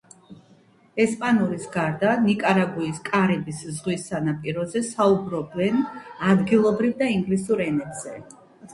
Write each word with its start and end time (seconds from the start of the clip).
ესპანურის 1.03 1.67
გარდა 1.75 2.13
ნიკარაგუის 2.23 3.03
კარიბის 3.11 3.61
ზღვის 3.77 4.09
სანაპიროზე 4.09 4.85
საუბრობენ 4.91 5.81
ადგილობრივ 6.35 7.01
და 7.05 7.15
ინგლისურ 7.21 7.67
ენებზე. 7.73 8.21